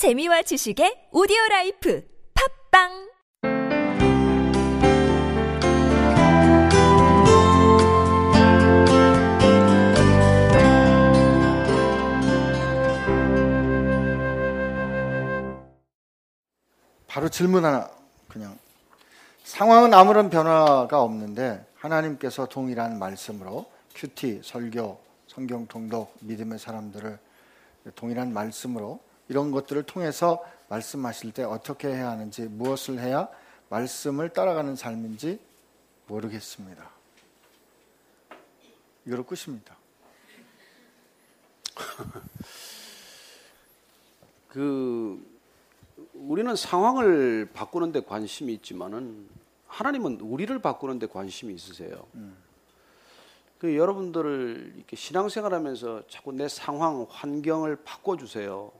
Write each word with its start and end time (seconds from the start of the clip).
재미와 0.00 0.40
지식의 0.40 1.08
오디오 1.12 1.36
라이프 1.50 2.02
팟빵! 2.32 3.10
바로 17.06 17.28
질문 17.28 17.66
하나 17.66 17.90
그냥. 18.26 18.58
상황은 19.44 19.92
아무런 19.92 20.30
변화가 20.30 21.02
없는데 21.02 21.66
하나님께서 21.76 22.46
동일한 22.46 22.98
말씀으로 22.98 23.70
큐티 23.94 24.40
설교 24.44 24.98
성경 25.26 25.66
통독 25.66 26.16
믿음의 26.20 26.58
사람들을 26.58 27.18
동일한 27.96 28.32
말씀으로 28.32 29.09
이런 29.30 29.52
것들을 29.52 29.84
통해서 29.84 30.44
말씀하실 30.68 31.32
때 31.32 31.44
어떻게 31.44 31.86
해야 31.86 32.10
하는지 32.10 32.42
무엇을 32.42 32.98
해야 32.98 33.28
말씀을 33.68 34.30
따라가는 34.30 34.74
삶인지 34.74 35.38
모르겠습니다. 36.08 36.90
이거로 39.06 39.24
끝입니다. 39.24 39.76
그 44.48 45.24
우리는 46.14 46.56
상황을 46.56 47.50
바꾸는데 47.54 48.00
관심이 48.00 48.52
있지만은 48.54 49.28
하나님은 49.68 50.18
우리를 50.22 50.58
바꾸는데 50.58 51.06
관심이 51.06 51.54
있으세요. 51.54 52.04
그 53.58 53.76
여러분들을 53.76 54.72
이렇게 54.76 54.96
신앙생활하면서 54.96 56.08
자꾸 56.08 56.32
내 56.32 56.48
상황, 56.48 57.06
환경을 57.08 57.76
바꿔주세요. 57.84 58.79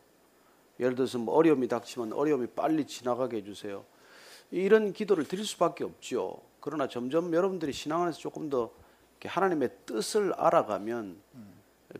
예를 0.80 0.94
들어서 0.94 1.18
뭐 1.18 1.34
어려움이 1.34 1.68
닥치면 1.68 2.14
어려움이 2.14 2.48
빨리 2.48 2.86
지나가게 2.86 3.36
해주세요. 3.36 3.84
이런 4.50 4.92
기도를 4.92 5.24
드릴 5.24 5.44
수밖에 5.44 5.84
없죠. 5.84 6.40
그러나 6.58 6.88
점점 6.88 7.32
여러분들이 7.32 7.72
신앙 7.72 8.02
안에서 8.02 8.18
조금 8.18 8.48
더 8.48 8.72
하나님의 9.22 9.70
뜻을 9.84 10.32
알아가면 10.32 11.20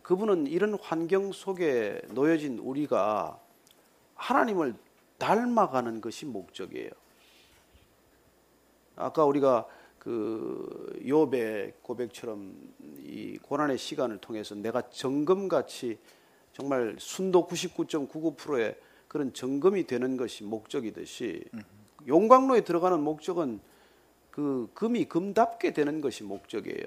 그분은 0.01 0.47
이런 0.47 0.77
환경 0.81 1.31
속에 1.31 2.01
놓여진 2.09 2.57
우리가 2.59 3.39
하나님을 4.15 4.73
닮아가는 5.19 6.01
것이 6.01 6.25
목적이에요. 6.25 6.89
아까 8.95 9.25
우리가 9.25 9.67
그 9.99 10.99
욥의 11.03 11.73
고백처럼 11.83 12.55
이 13.03 13.37
고난의 13.43 13.77
시간을 13.77 14.17
통해서 14.17 14.55
내가 14.55 14.89
정금같이 14.89 15.99
정말 16.61 16.95
순도 16.99 17.47
99.99%의 17.47 18.75
그런 19.07 19.33
점검이 19.33 19.87
되는 19.87 20.15
것이 20.15 20.43
목적이듯이 20.43 21.43
용광로에 22.07 22.61
들어가는 22.61 23.01
목적은 23.01 23.59
그 24.29 24.69
금이 24.75 25.05
금답게 25.05 25.73
되는 25.73 26.01
것이 26.01 26.23
목적이에요. 26.23 26.85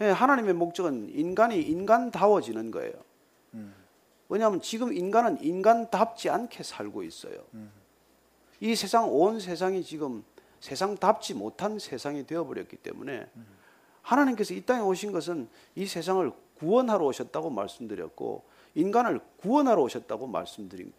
예, 0.00 0.06
하나님의 0.06 0.54
목적은 0.54 1.10
인간이 1.14 1.60
인간다워지는 1.60 2.70
거예요. 2.70 2.94
왜냐하면 4.30 4.62
지금 4.62 4.94
인간은 4.94 5.42
인간답지 5.42 6.30
않게 6.30 6.62
살고 6.62 7.02
있어요. 7.02 7.44
이 8.60 8.74
세상 8.74 9.12
온 9.12 9.38
세상이 9.38 9.84
지금 9.84 10.24
세상답지 10.60 11.34
못한 11.34 11.78
세상이 11.78 12.26
되어버렸기 12.26 12.78
때문에 12.78 13.28
하나님께서 14.00 14.54
이 14.54 14.62
땅에 14.62 14.80
오신 14.80 15.12
것은 15.12 15.48
이 15.74 15.86
세상을 15.86 16.32
구원하러 16.54 17.04
오셨다고 17.04 17.50
말씀드렸고 17.50 18.50
인간을 18.74 19.20
구원하러 19.38 19.82
오셨다고 19.82 20.26
말씀드린 20.26 20.92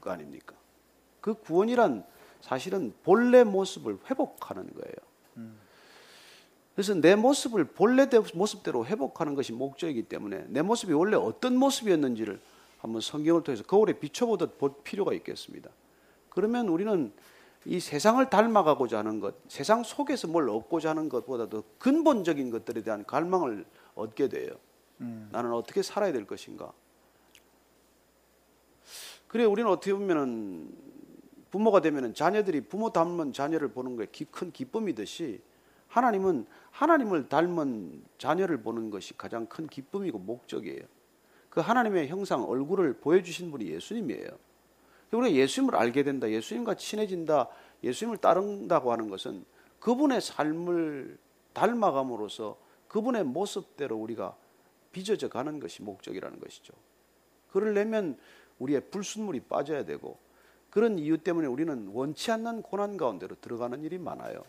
거 0.00 0.10
아닙니까? 0.10 0.54
그 1.20 1.34
구원이란 1.34 2.04
사실은 2.40 2.92
본래 3.02 3.42
모습을 3.44 3.98
회복하는 4.08 4.72
거예요. 4.74 4.94
그래서 6.74 6.94
내 6.94 7.16
모습을 7.16 7.64
본래 7.64 8.06
모습대로 8.34 8.84
회복하는 8.84 9.34
것이 9.34 9.52
목적이기 9.52 10.04
때문에 10.04 10.44
내 10.48 10.60
모습이 10.60 10.92
원래 10.92 11.16
어떤 11.16 11.56
모습이었는지를 11.56 12.38
한번 12.78 13.00
성경을 13.00 13.42
통해서 13.42 13.64
거울에 13.64 13.94
비춰보듯 13.94 14.58
볼 14.58 14.74
필요가 14.84 15.14
있겠습니다. 15.14 15.70
그러면 16.28 16.68
우리는 16.68 17.12
이 17.64 17.80
세상을 17.80 18.28
닮아가고자 18.30 18.98
하는 18.98 19.20
것, 19.20 19.34
세상 19.48 19.82
속에서 19.82 20.28
뭘 20.28 20.48
얻고자 20.50 20.90
하는 20.90 21.08
것보다도 21.08 21.64
근본적인 21.78 22.50
것들에 22.50 22.82
대한 22.82 23.04
갈망을 23.04 23.64
얻게 23.94 24.28
돼요. 24.28 24.50
음. 25.00 25.28
나는 25.32 25.52
어떻게 25.52 25.82
살아야 25.82 26.12
될 26.12 26.26
것인가? 26.26 26.72
그래 29.36 29.44
우리는 29.44 29.70
어떻게 29.70 29.92
보면은 29.92 30.66
부모가 31.50 31.82
되면은 31.82 32.14
자녀들이 32.14 32.62
부모 32.62 32.90
닮은 32.90 33.34
자녀를 33.34 33.68
보는 33.68 33.98
게큰 34.10 34.50
기쁨이듯이 34.50 35.42
하나님은 35.88 36.46
하나님을 36.70 37.28
닮은 37.28 38.02
자녀를 38.16 38.62
보는 38.62 38.88
것이 38.88 39.14
가장 39.14 39.44
큰 39.44 39.66
기쁨이고 39.66 40.18
목적이에요. 40.20 40.80
그 41.50 41.60
하나님의 41.60 42.08
형상 42.08 42.44
얼굴을 42.44 42.94
보여주신 42.94 43.50
분이 43.50 43.66
예수님이에요. 43.72 44.26
우리가 45.12 45.30
예수님을 45.30 45.76
알게 45.76 46.02
된다, 46.02 46.30
예수님과 46.30 46.76
친해진다, 46.76 47.48
예수님을 47.84 48.16
따른다고 48.16 48.90
하는 48.90 49.10
것은 49.10 49.44
그분의 49.80 50.22
삶을 50.22 51.18
닮아감으로써 51.52 52.56
그분의 52.88 53.24
모습대로 53.24 53.98
우리가 53.98 54.34
빚어져 54.92 55.28
가는 55.28 55.60
것이 55.60 55.82
목적이라는 55.82 56.40
것이죠. 56.40 56.72
그러려면 57.50 58.18
우리의 58.58 58.90
불순물이 58.90 59.40
빠져야 59.40 59.84
되고 59.84 60.18
그런 60.70 60.98
이유 60.98 61.18
때문에 61.18 61.46
우리는 61.46 61.88
원치 61.92 62.30
않는 62.30 62.62
고난 62.62 62.96
가운데로 62.96 63.36
들어가는 63.40 63.82
일이 63.82 63.98
많아요. 63.98 64.44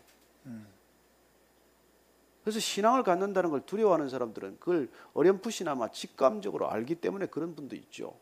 그래서 2.42 2.60
신앙을 2.60 3.02
갖는다는 3.02 3.50
걸 3.50 3.60
두려워하는 3.66 4.08
사람들은 4.08 4.58
그걸 4.58 4.88
어렴풋이나마 5.12 5.90
직감적으로 5.90 6.70
알기 6.70 6.94
때문에 6.96 7.26
그런 7.26 7.54
분도 7.54 7.76
있죠. 7.76 8.14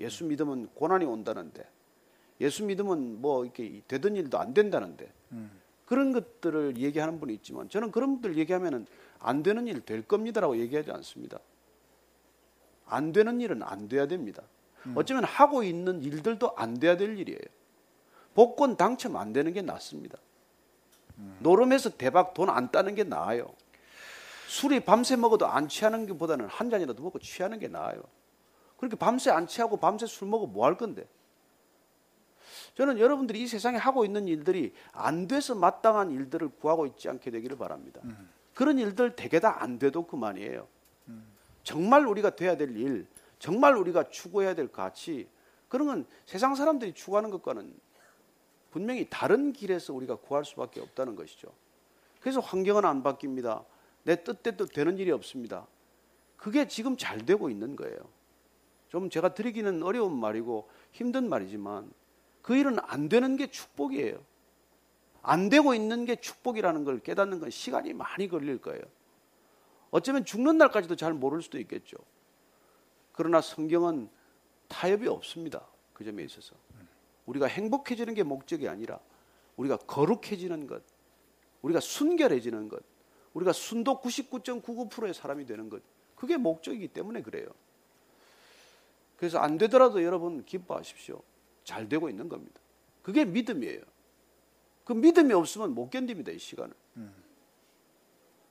예수 0.00 0.24
믿으면 0.24 0.68
고난이 0.74 1.04
온다는데 1.04 1.68
예수 2.40 2.64
믿으면 2.64 3.20
뭐 3.20 3.44
이렇게 3.44 3.82
되던 3.88 4.16
일도 4.16 4.38
안 4.38 4.54
된다는데 4.54 5.12
음. 5.32 5.50
그런 5.86 6.12
것들을 6.12 6.76
얘기하는 6.78 7.18
분이 7.18 7.34
있지만 7.34 7.68
저는 7.68 7.90
그런 7.90 8.12
분들 8.20 8.38
얘기하면은 8.38 8.86
안 9.18 9.42
되는 9.42 9.66
일 9.66 9.80
될 9.80 10.06
겁니다라고 10.06 10.56
얘기하지 10.58 10.90
않습니다. 10.92 11.38
안 12.86 13.12
되는 13.12 13.40
일은 13.40 13.62
안 13.62 13.88
돼야 13.88 14.06
됩니다. 14.06 14.42
음. 14.86 14.94
어쩌면 14.96 15.24
하고 15.24 15.62
있는 15.62 16.02
일들도 16.02 16.54
안 16.56 16.74
돼야 16.78 16.96
될 16.96 17.18
일이에요. 17.18 17.38
복권 18.34 18.76
당첨 18.76 19.16
안 19.16 19.32
되는 19.32 19.52
게 19.52 19.62
낫습니다. 19.62 20.18
음. 21.18 21.36
노름에서 21.40 21.90
대박 21.96 22.34
돈 22.34 22.48
안 22.50 22.70
따는 22.70 22.94
게 22.94 23.04
나아요. 23.04 23.52
술이 24.46 24.80
밤새 24.80 25.16
먹어도 25.16 25.46
안 25.46 25.68
취하는 25.68 26.06
것보다는 26.06 26.46
한 26.46 26.70
잔이라도 26.70 27.02
먹고 27.02 27.18
취하는 27.18 27.58
게 27.58 27.68
나아요. 27.68 28.00
그렇게 28.78 28.96
밤새 28.96 29.30
안 29.30 29.46
취하고 29.46 29.76
밤새 29.76 30.06
술 30.06 30.28
먹어 30.28 30.46
뭐 30.46 30.64
할 30.64 30.76
건데? 30.76 31.06
저는 32.76 32.98
여러분들이 32.98 33.42
이 33.42 33.46
세상에 33.48 33.76
하고 33.76 34.04
있는 34.04 34.28
일들이 34.28 34.72
안 34.92 35.26
돼서 35.26 35.54
마땅한 35.56 36.12
일들을 36.12 36.48
구하고 36.60 36.86
있지 36.86 37.08
않게 37.08 37.30
되기를 37.30 37.58
바랍니다. 37.58 38.00
음. 38.04 38.30
그런 38.54 38.78
일들 38.78 39.16
대개 39.16 39.40
다 39.40 39.58
안 39.60 39.78
돼도 39.78 40.06
그만이에요. 40.06 40.66
음. 41.08 41.26
정말 41.64 42.06
우리가 42.06 42.30
돼야 42.36 42.56
될 42.56 42.76
일, 42.76 43.06
정말 43.38 43.76
우리가 43.76 44.08
추구해야 44.10 44.54
될 44.54 44.68
가치, 44.68 45.28
그런 45.68 45.86
건 45.86 46.06
세상 46.26 46.54
사람들이 46.54 46.92
추구하는 46.94 47.30
것과는 47.30 47.74
분명히 48.70 49.06
다른 49.08 49.52
길에서 49.52 49.92
우리가 49.94 50.16
구할 50.16 50.44
수밖에 50.44 50.80
없다는 50.80 51.16
것이죠. 51.16 51.48
그래서 52.20 52.40
환경은 52.40 52.84
안 52.84 53.02
바뀝니다. 53.02 53.64
내 54.04 54.22
뜻대로 54.22 54.66
되는 54.66 54.98
일이 54.98 55.10
없습니다. 55.10 55.66
그게 56.36 56.68
지금 56.68 56.96
잘 56.96 57.24
되고 57.24 57.50
있는 57.50 57.76
거예요. 57.76 57.96
좀 58.88 59.10
제가 59.10 59.34
드리기는 59.34 59.82
어려운 59.82 60.18
말이고 60.18 60.68
힘든 60.92 61.28
말이지만 61.28 61.90
그 62.42 62.56
일은 62.56 62.78
안 62.80 63.08
되는 63.08 63.36
게 63.36 63.48
축복이에요. 63.48 64.18
안 65.22 65.48
되고 65.48 65.74
있는 65.74 66.04
게 66.04 66.16
축복이라는 66.16 66.84
걸 66.84 67.00
깨닫는 67.00 67.40
건 67.40 67.50
시간이 67.50 67.92
많이 67.92 68.28
걸릴 68.28 68.58
거예요. 68.58 68.80
어쩌면 69.90 70.24
죽는 70.24 70.58
날까지도 70.58 70.96
잘 70.96 71.12
모를 71.12 71.42
수도 71.42 71.58
있겠죠. 71.58 71.96
그러나 73.18 73.40
성경은 73.40 74.08
타협이 74.68 75.08
없습니다. 75.08 75.66
그 75.92 76.04
점에 76.04 76.22
있어서. 76.22 76.54
우리가 77.26 77.46
행복해지는 77.46 78.14
게 78.14 78.22
목적이 78.22 78.68
아니라 78.68 79.00
우리가 79.56 79.76
거룩해지는 79.76 80.68
것, 80.68 80.84
우리가 81.62 81.80
순결해지는 81.80 82.68
것, 82.68 82.80
우리가 83.34 83.52
순도 83.52 84.00
99.99%의 84.02 85.14
사람이 85.14 85.46
되는 85.46 85.68
것, 85.68 85.82
그게 86.14 86.36
목적이기 86.36 86.86
때문에 86.86 87.22
그래요. 87.22 87.48
그래서 89.16 89.40
안 89.40 89.58
되더라도 89.58 90.04
여러분 90.04 90.44
기뻐하십시오. 90.44 91.20
잘 91.64 91.88
되고 91.88 92.08
있는 92.08 92.28
겁니다. 92.28 92.60
그게 93.02 93.24
믿음이에요. 93.24 93.82
그 94.84 94.92
믿음이 94.92 95.34
없으면 95.34 95.74
못 95.74 95.90
견딥니다, 95.90 96.30
이 96.30 96.38
시간을. 96.38 96.72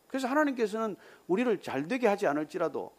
그래서 0.07 0.27
하나님께서는 0.27 0.97
우리를 1.27 1.61
잘 1.61 1.87
되게 1.87 2.07
하지 2.07 2.27
않을지라도 2.27 2.91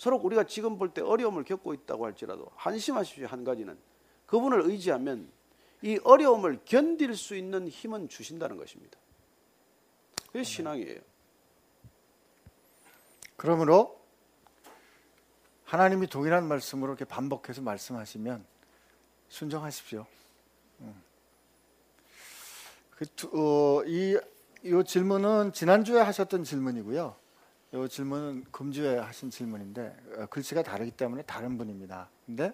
서로 0.00 0.16
우리가 0.16 0.44
지금 0.44 0.78
볼 0.78 0.94
때 0.94 1.02
어려움을 1.02 1.44
겪고 1.44 1.74
있다고 1.74 2.06
할지라도 2.06 2.50
한심하십시오, 2.56 3.26
한 3.26 3.44
가지는. 3.44 3.78
그분을 4.24 4.62
의지하면 4.62 5.30
이 5.82 6.00
어려움을 6.02 6.60
견딜 6.64 7.14
수 7.14 7.36
있는 7.36 7.68
힘은 7.68 8.08
주신다는 8.08 8.56
것입니다. 8.56 8.98
그게 10.28 10.42
신앙이에요. 10.42 11.00
그러므로 13.36 14.00
하나님이 15.64 16.06
동일한 16.06 16.48
말씀으로 16.48 16.92
이렇게 16.92 17.04
반복해서 17.04 17.60
말씀하시면 17.60 18.46
순종하십시오. 19.28 20.06
음. 20.80 21.02
그, 22.96 23.04
두- 23.14 23.30
어, 23.34 23.84
이, 23.84 24.18
이 24.62 24.82
질문은 24.86 25.52
지난주에 25.52 26.00
하셨던 26.00 26.44
질문이고요. 26.44 27.19
이 27.72 27.88
질문은 27.88 28.46
금주에 28.50 28.98
하신 28.98 29.30
질문인데 29.30 29.96
어, 30.16 30.26
글씨가 30.26 30.62
다르기 30.62 30.90
때문에 30.90 31.22
다른 31.22 31.56
분입니다. 31.56 32.08
근데 32.26 32.52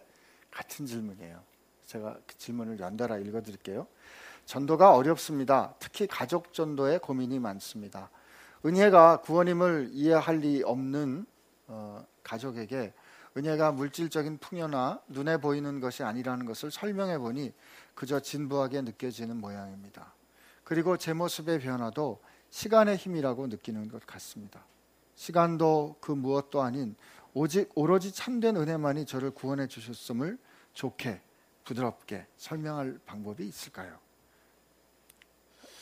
같은 0.50 0.84
질문이에요. 0.84 1.42
제가 1.86 2.18
그 2.26 2.36
질문을 2.36 2.78
연달아 2.80 3.18
읽어드릴게요. 3.18 3.86
전도가 4.44 4.94
어렵습니다. 4.94 5.74
특히 5.78 6.06
가족 6.06 6.52
전도에 6.52 6.98
고민이 6.98 7.38
많습니다. 7.38 8.10
은혜가 8.64 9.22
구원임을 9.22 9.90
이해할 9.92 10.38
리 10.38 10.62
없는 10.62 11.26
어, 11.68 12.06
가족에게 12.22 12.92
은혜가 13.36 13.72
물질적인 13.72 14.38
풍요나 14.38 15.00
눈에 15.08 15.36
보이는 15.36 15.80
것이 15.80 16.02
아니라는 16.02 16.46
것을 16.46 16.70
설명해 16.70 17.18
보니 17.18 17.52
그저 17.94 18.20
진부하게 18.20 18.82
느껴지는 18.82 19.36
모양입니다. 19.36 20.14
그리고 20.64 20.96
제 20.96 21.12
모습의 21.12 21.60
변화도 21.60 22.20
시간의 22.50 22.96
힘이라고 22.96 23.46
느끼는 23.48 23.88
것 23.88 24.06
같습니다. 24.06 24.64
시간도 25.16 25.96
그 26.00 26.12
무엇도 26.12 26.62
아닌 26.62 26.94
오직 27.34 27.70
오로지 27.74 28.12
참된 28.12 28.56
은혜만이 28.56 29.04
저를 29.04 29.30
구원해 29.30 29.66
주셨음을 29.66 30.38
좋게 30.72 31.20
부드럽게 31.64 32.26
설명할 32.36 32.98
방법이 33.04 33.44
있을까요? 33.46 33.98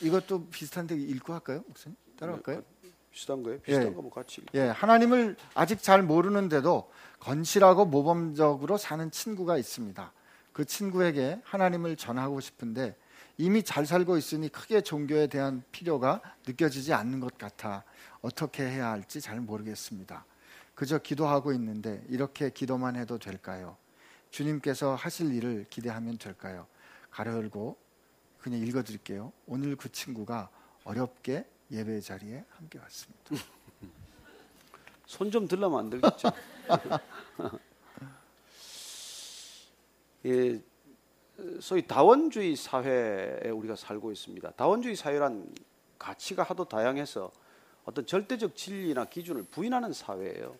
이것도 0.01 0.47
비슷한데 0.49 0.97
읽고 0.97 1.35
할까요, 1.35 1.63
목사님? 1.69 1.97
따라갈까요? 2.19 2.63
비슷한 3.11 3.43
거예요? 3.43 3.61
비슷한 3.61 3.89
예. 3.89 3.93
거뭐 3.95 4.11
같이. 4.11 4.43
예, 4.55 4.63
하나님을 4.63 5.37
아직 5.55 5.83
잘 5.83 6.03
모르는데도 6.03 6.91
건실하고 7.21 7.85
모범적으로 7.85 8.77
사는 8.77 9.09
친구가 9.11 9.57
있습니다. 9.57 10.13
그 10.53 10.65
친구에게 10.65 11.41
하나님을 11.45 11.97
전하고 11.97 12.41
싶은데 12.41 12.97
이미 13.37 13.63
잘 13.63 13.85
살고 13.87 14.17
있으니 14.17 14.49
크게 14.49 14.81
종교에 14.83 15.27
대한 15.27 15.63
필요가 15.73 16.21
느껴지지 16.47 16.93
않는 16.93 17.21
것 17.21 17.37
같아 17.37 17.85
어떻게 18.23 18.63
해야 18.65 18.91
할지 18.91 19.21
잘 19.21 19.41
모르겠습니다. 19.41 20.25
그저 20.75 20.99
기도하고 20.99 21.53
있는데 21.53 22.05
이렇게 22.09 22.51
기도만 22.51 22.97
해도 22.97 23.19
될까요? 23.19 23.77
주님께서 24.31 24.95
하실 24.95 25.33
일을 25.33 25.67
기대하면 25.71 26.19
될까요? 26.19 26.67
가려 27.11 27.33
열고 27.35 27.77
그냥 28.39 28.61
읽어드릴게요. 28.61 29.33
오늘 29.47 29.77
그 29.77 29.91
친구가 29.91 30.49
어렵게 30.85 31.47
예배 31.71 32.01
자리에 32.01 32.45
함께 32.51 32.79
왔습니다. 32.79 33.31
손 35.07 35.31
좀 35.31 35.47
들려면 35.47 35.79
안 35.81 35.91
되겠죠. 35.91 36.29
예, 40.27 40.61
소위 41.61 41.87
다원주의 41.87 42.57
사회에 42.57 43.51
우리가 43.51 43.77
살고 43.77 44.13
있습니다. 44.13 44.53
다원주의 44.53 44.97
사회란 44.97 45.53
가치가 45.99 46.43
하도 46.43 46.65
다양해서 46.65 47.31
어떤 47.85 48.07
절대적 48.07 48.57
진리나 48.57 49.07
기준을 49.07 49.45
부인하는 49.45 49.93
사회예요. 49.93 50.57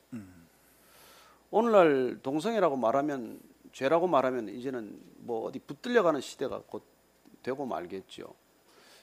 오늘날 1.51 2.19
동성애라고 2.23 2.77
말하면 2.77 3.41
죄라고 3.73 4.07
말하면 4.07 4.49
이제는 4.49 5.01
뭐 5.19 5.47
어디 5.47 5.59
붙들려가는 5.59 6.21
시대가 6.21 6.63
곧 6.67 6.85
되고 7.43 7.67
말겠죠. 7.67 8.35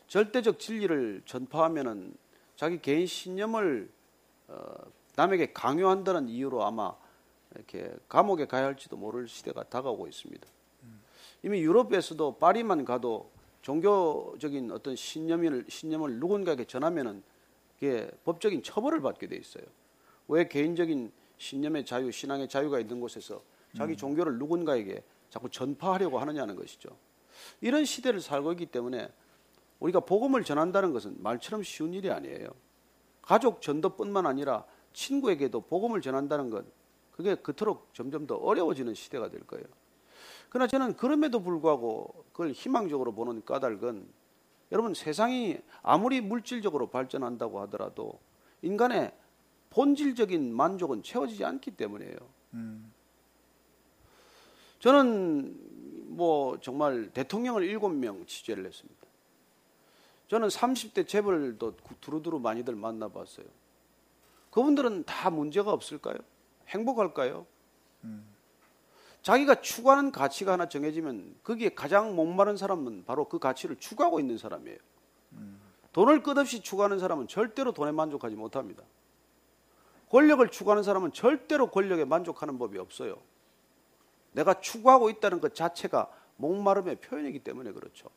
절대적 0.07 0.59
진리를 0.59 1.23
전파하면은 1.25 2.13
자기 2.56 2.81
개인 2.81 3.07
신념을 3.07 3.89
어, 4.47 4.73
남에게 5.15 5.53
강요한다는 5.53 6.27
이유로 6.27 6.63
아마 6.65 6.94
이렇게 7.56 7.94
감옥에 8.09 8.45
가야 8.45 8.65
할지도 8.65 8.97
모를 8.97 9.27
시대가 9.27 9.63
다가오고 9.63 10.07
있습니다. 10.07 10.47
이미 11.43 11.61
유럽에서도 11.61 12.38
파리만 12.38 12.85
가도 12.85 13.31
종교적인 13.61 14.71
어떤 14.71 14.95
신념을 14.95 15.65
신념을 15.67 16.19
누군가에게 16.19 16.65
전하면은 16.65 17.23
그게 17.79 18.09
법적인 18.25 18.63
처벌을 18.63 19.01
받게 19.01 19.27
돼 19.27 19.38
있어요. 19.38 19.63
왜 20.27 20.47
개인적인 20.47 21.11
신념의 21.38 21.85
자유, 21.85 22.11
신앙의 22.11 22.47
자유가 22.47 22.79
있는 22.79 22.99
곳에서 22.99 23.41
자기 23.75 23.95
종교를 23.97 24.38
누군가에게 24.38 25.03
자꾸 25.29 25.49
전파하려고 25.49 26.19
하느냐는 26.19 26.55
것이죠. 26.55 26.89
이런 27.61 27.85
시대를 27.85 28.21
살고 28.21 28.51
있기 28.53 28.67
때문에 28.67 29.11
우리가 29.79 30.01
복음을 30.01 30.44
전한다는 30.44 30.94
것은 30.94 31.15
말처럼 31.23 31.63
쉬운 31.63 31.94
일이 31.94 32.11
아니에요. 32.11 32.49
가족 33.21 33.61
전도뿐만 33.61 34.25
아니라 34.25 34.65
친구에게도 34.94 35.61
복음을 35.61 36.01
전한다는 36.01 36.49
것 36.49 36.65
그게 37.11 37.35
그토록 37.35 37.94
점점 37.94 38.27
더 38.27 38.35
어려워지는 38.35 38.94
시대가 38.94 39.29
될 39.29 39.41
거예요. 39.41 39.65
그러나 40.51 40.68
저는 40.68 40.98
그럼에도 40.98 41.42
불구하고 41.42 42.25
그걸 42.33 42.51
희망적으로 42.51 43.13
보는 43.13 43.45
까닭은 43.45 44.06
여러분 44.74 44.94
세상이 44.94 45.57
아무리 45.81 46.19
물질적으로 46.19 46.89
발전한다고 46.89 47.62
하더라도 47.62 48.19
인간의 48.62 49.13
본질적인 49.69 50.53
만족은 50.53 51.03
채워지지 51.03 51.45
않기 51.45 51.71
때문이에요. 51.71 52.18
저는 54.80 55.57
뭐 56.18 56.59
정말 56.59 57.09
대통령을 57.13 57.63
일곱 57.63 57.89
명 57.89 58.25
취재를 58.25 58.65
했습니다. 58.65 59.07
저는 60.27 60.50
30대 60.50 61.07
재벌도 61.07 61.77
두루두루 62.01 62.39
많이들 62.39 62.75
만나봤어요. 62.75 63.45
그분들은 64.50 65.06
다 65.06 65.30
문제가 65.30 65.71
없을까요? 65.71 66.18
행복할까요? 66.68 67.45
자기가 69.21 69.62
추구하는 69.62 70.12
가치가 70.12 70.53
하나 70.53 70.68
정해지면 70.68 71.35
거기에 71.44 71.69
가장 71.69 72.15
목마른 72.15 72.57
사람은 72.57 73.06
바로 73.06 73.25
그 73.25 73.39
가치를 73.39 73.77
추구하고 73.77 74.19
있는 74.19 74.38
사람이에요. 74.38 74.77
돈을 75.94 76.23
끝없이 76.23 76.62
추구하는 76.62 77.00
사람은 77.00 77.27
절대로 77.27 77.71
돈에 77.71 77.91
만족하지 77.91 78.35
못합니다. 78.35 78.83
권력을 80.09 80.45
추구하는 80.50 80.83
사람은 80.83 81.13
절대로 81.13 81.69
권력에 81.69 82.06
만족하는 82.06 82.57
법이 82.57 82.77
없어요. 82.79 83.18
내가 84.31 84.59
추구하고 84.59 85.09
있다는 85.09 85.39
것 85.39 85.53
자체가 85.53 86.09
목마름의 86.38 86.97
표현이기 86.97 87.39
때문에 87.39 87.71
그렇죠. 87.71 88.09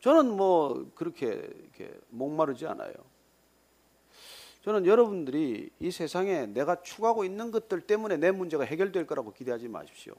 저는 0.00 0.36
뭐 0.36 0.90
그렇게 0.94 1.48
목마르지 2.08 2.66
않아요. 2.66 2.92
저는 4.62 4.84
여러분들이 4.86 5.70
이 5.80 5.90
세상에 5.90 6.46
내가 6.46 6.82
추구하고 6.82 7.24
있는 7.24 7.50
것들 7.50 7.80
때문에 7.80 8.18
내 8.18 8.30
문제가 8.30 8.64
해결될 8.64 9.06
거라고 9.06 9.32
기대하지 9.32 9.68
마십시오. 9.68 10.14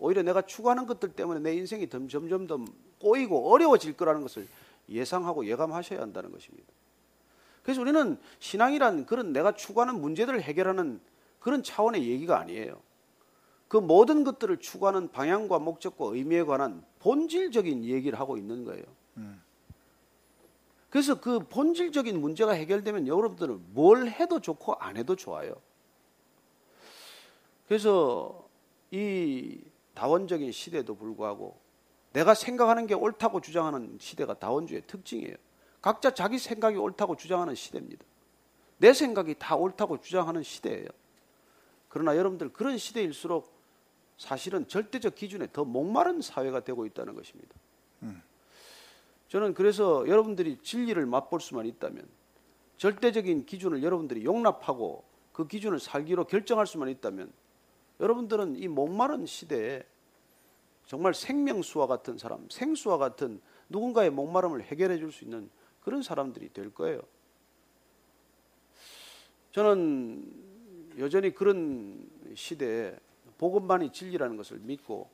오히려 0.00 0.22
내가 0.22 0.42
추구하는 0.42 0.86
것들 0.86 1.12
때문에 1.12 1.40
내 1.40 1.54
인생이 1.54 1.88
점점 1.88 2.46
더 2.46 2.64
꼬이고 3.00 3.52
어려워질 3.52 3.96
거라는 3.96 4.22
것을 4.22 4.46
예상하고 4.88 5.46
예감하셔야 5.46 6.00
한다는 6.00 6.32
것입니다. 6.32 6.66
그래서 7.62 7.80
우리는 7.80 8.16
신앙이란 8.38 9.06
그런 9.06 9.32
내가 9.32 9.52
추구하는 9.52 10.00
문제들을 10.00 10.40
해결하는 10.40 11.00
그런 11.38 11.62
차원의 11.62 12.08
얘기가 12.08 12.38
아니에요. 12.38 12.80
그 13.68 13.76
모든 13.76 14.24
것들을 14.24 14.56
추구하는 14.58 15.08
방향과 15.12 15.58
목적과 15.58 16.06
의미에 16.06 16.44
관한 16.44 16.82
본질적인 17.00 17.84
얘기를 17.84 18.18
하고 18.18 18.36
있는 18.36 18.64
거예요. 18.64 18.84
그래서 20.90 21.20
그 21.20 21.40
본질적인 21.40 22.20
문제가 22.20 22.52
해결되면 22.52 23.06
여러분들은 23.06 23.74
뭘 23.74 24.08
해도 24.08 24.40
좋고 24.40 24.74
안 24.74 24.96
해도 24.96 25.16
좋아요. 25.16 25.54
그래서 27.66 28.48
이 28.90 29.60
다원적인 29.94 30.50
시대에도 30.52 30.94
불구하고 30.94 31.58
내가 32.12 32.32
생각하는 32.32 32.86
게 32.86 32.94
옳다고 32.94 33.40
주장하는 33.40 33.98
시대가 34.00 34.32
다원주의 34.34 34.82
특징이에요. 34.86 35.36
각자 35.82 36.10
자기 36.12 36.38
생각이 36.38 36.76
옳다고 36.76 37.16
주장하는 37.16 37.54
시대입니다. 37.54 38.04
내 38.78 38.92
생각이 38.92 39.34
다 39.38 39.56
옳다고 39.56 40.00
주장하는 40.00 40.42
시대예요. 40.42 40.86
그러나 41.88 42.16
여러분들 42.16 42.52
그런 42.52 42.78
시대일수록 42.78 43.52
사실은 44.16 44.66
절대적 44.66 45.14
기준에 45.14 45.48
더 45.52 45.64
목마른 45.64 46.20
사회가 46.22 46.60
되고 46.60 46.86
있다는 46.86 47.14
것입니다. 47.14 47.54
저는 49.28 49.54
그래서 49.54 50.08
여러분들이 50.08 50.58
진리를 50.62 51.04
맛볼 51.06 51.40
수만 51.40 51.66
있다면 51.66 52.06
절대적인 52.78 53.46
기준을 53.46 53.82
여러분들이 53.82 54.24
용납하고 54.24 55.04
그 55.32 55.46
기준을 55.46 55.78
살기로 55.78 56.24
결정할 56.24 56.66
수만 56.66 56.88
있다면 56.88 57.32
여러분들은 58.00 58.56
이 58.56 58.68
목마른 58.68 59.26
시대에 59.26 59.84
정말 60.86 61.12
생명수와 61.12 61.86
같은 61.86 62.16
사람, 62.16 62.48
생수와 62.48 62.96
같은 62.96 63.40
누군가의 63.68 64.10
목마름을 64.10 64.62
해결해 64.62 64.98
줄 64.98 65.12
수 65.12 65.24
있는 65.24 65.50
그런 65.80 66.02
사람들이 66.02 66.52
될 66.52 66.72
거예요. 66.72 67.02
저는 69.52 70.96
여전히 70.98 71.34
그런 71.34 72.08
시대에 72.34 72.96
복음만이 73.36 73.92
진리라는 73.92 74.36
것을 74.36 74.58
믿고 74.58 75.10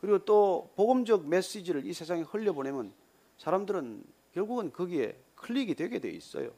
그리고 0.00 0.18
또 0.24 0.70
복음적 0.76 1.28
메시지를 1.28 1.84
이 1.86 1.92
세상에 1.92 2.22
흘려보내면 2.22 2.92
사람들은 3.38 4.04
결국은 4.34 4.72
거기에 4.72 5.16
클릭이 5.36 5.74
되게 5.74 5.98
돼 5.98 6.10
있어요. 6.10 6.50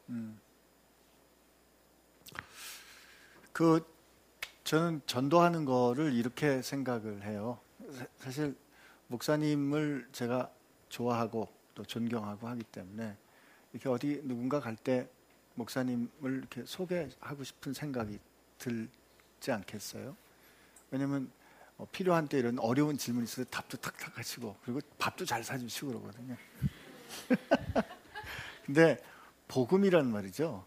그 3.52 3.84
저는 4.64 5.02
전도하는 5.06 5.64
거를 5.64 6.12
이렇게 6.14 6.62
생각을 6.62 7.24
해요. 7.24 7.58
사- 7.92 8.06
사실 8.18 8.56
목사님을 9.08 10.08
제가 10.12 10.50
좋아하고 10.88 11.48
또 11.74 11.84
존경하고 11.84 12.48
하기 12.48 12.62
때문에 12.64 13.16
이렇게 13.72 13.88
어디 13.88 14.20
누군가 14.24 14.60
갈 14.60 14.76
때 14.76 15.08
목사님을 15.54 16.08
이렇게 16.22 16.64
소개하고 16.64 17.44
싶은 17.44 17.72
생각이 17.74 18.18
들지 18.58 19.52
않겠어요? 19.52 20.16
왜냐면 20.90 21.30
어, 21.76 21.86
필요한 21.92 22.28
때 22.28 22.38
이런 22.38 22.58
어려운 22.58 22.96
질문이 22.96 23.24
있어서 23.24 23.48
답도 23.50 23.78
탁탁 23.78 24.16
하시고 24.18 24.56
그리고 24.62 24.80
밥도 24.98 25.24
잘 25.24 25.42
사주시고 25.42 25.88
그러거든요. 25.88 26.36
근데 28.64 28.98
복음이란 29.48 30.10
말이죠. 30.10 30.64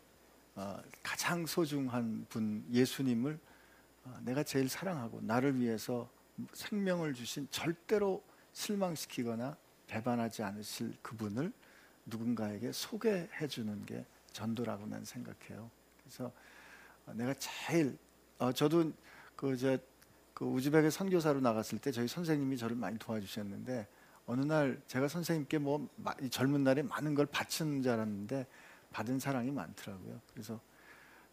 어, 0.56 0.78
가장 1.02 1.46
소중한 1.46 2.26
분 2.30 2.66
예수님을 2.72 3.40
어, 4.06 4.20
내가 4.24 4.44
제일 4.44 4.70
사랑하고 4.70 5.22
나를 5.22 5.60
위해서 5.60 6.10
생명을 6.54 7.14
주신 7.14 7.48
절대로 7.50 8.24
실망시키거나 8.52 9.56
배반하지 9.88 10.44
않으실 10.44 10.96
그분을 11.02 11.52
누군가에게 12.06 12.72
소개해 12.72 13.48
주는 13.48 13.86
게 13.86 14.06
전도라고 14.32 14.86
난 14.88 15.06
생각해요. 15.06 15.70
그래서 16.02 16.32
어, 17.06 17.14
내가 17.14 17.34
제일 17.36 17.98
어, 18.40 18.52
저도 18.52 18.92
그 19.36 19.54
이제 19.54 19.80
그 20.34 20.46
우즈벡에 20.46 20.90
선교사로 20.90 21.40
나갔을 21.40 21.80
때 21.80 21.92
저희 21.92 22.08
선생님이 22.08 22.58
저를 22.58 22.76
많이 22.76 22.98
도와주셨는데 22.98 23.88
어느 24.26 24.42
날 24.42 24.82
제가 24.88 25.08
선생님께 25.08 25.58
뭐 25.58 25.88
젊은 26.32 26.64
날에 26.64 26.82
많은 26.82 27.14
걸 27.14 27.26
바치는 27.26 27.82
줄 27.82 27.92
알았는데 27.92 28.48
받은 28.92 29.20
사랑이 29.20 29.52
많더라고요. 29.52 30.22
그래서 30.34 30.60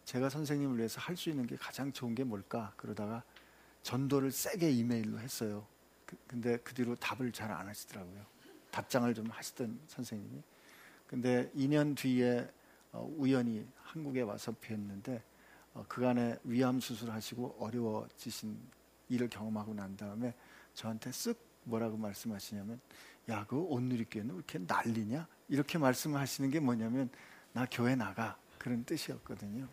제가 0.03 0.29
선생님을 0.29 0.77
위해서 0.77 0.99
할 0.99 1.15
수 1.15 1.29
있는 1.29 1.45
게 1.47 1.55
가장 1.55 1.93
좋은 1.93 2.15
게 2.15 2.23
뭘까? 2.23 2.73
그러다가 2.75 3.23
전도를 3.83 4.31
세게 4.31 4.69
이메일로 4.71 5.19
했어요. 5.19 5.65
그- 6.05 6.17
근데 6.27 6.57
그 6.57 6.73
뒤로 6.73 6.95
답을 6.95 7.31
잘 7.31 7.51
안 7.51 7.67
하시더라고요. 7.67 8.25
답장을 8.71 9.13
좀 9.13 9.27
하시던 9.29 9.79
선생님이. 9.87 10.41
근데 11.07 11.51
2년 11.55 11.95
뒤에 11.95 12.49
어, 12.93 13.09
우연히 13.17 13.65
한국에 13.83 14.21
와서 14.21 14.53
뵀는데 14.61 15.21
어, 15.73 15.85
그간에 15.87 16.37
위암 16.43 16.79
수술하시고 16.81 17.57
어려워지신 17.59 18.57
일을 19.09 19.29
경험하고 19.29 19.73
난 19.73 19.95
다음에 19.95 20.33
저한테 20.73 21.09
쓱 21.11 21.37
뭐라고 21.63 21.97
말씀하시냐면 21.97 22.79
야그 23.29 23.55
온누리교회는 23.57 24.35
왜 24.35 24.37
이렇게 24.37 24.59
난리냐 24.59 25.27
이렇게 25.49 25.77
말씀하시는 25.77 26.49
게 26.49 26.59
뭐냐면 26.59 27.09
나 27.53 27.67
교회 27.69 27.95
나가 27.95 28.37
그런 28.57 28.83
뜻이었거든요. 28.85 29.67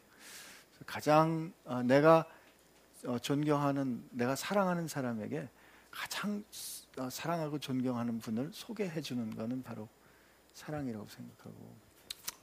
가장 0.87 1.53
어, 1.65 1.83
내가 1.83 2.27
어, 3.05 3.19
존경하는 3.19 4.05
내가 4.11 4.35
사랑하는 4.35 4.89
사람에게 4.89 5.49
가장 5.91 6.45
어, 6.99 7.09
사랑하고 7.11 7.59
존경하는 7.59 8.19
분을 8.19 8.51
소개해 8.53 9.01
주는 9.01 9.35
거는 9.35 9.63
바로 9.63 9.89
사랑이라고 10.55 11.07
생각하고 11.09 11.77